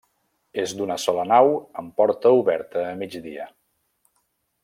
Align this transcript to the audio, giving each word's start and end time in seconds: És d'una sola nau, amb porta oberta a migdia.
És 0.61 0.71
d'una 0.79 0.95
sola 1.03 1.25
nau, 1.31 1.51
amb 1.83 1.93
porta 2.01 2.33
oberta 2.39 2.83
a 2.87 2.97
migdia. 3.03 3.49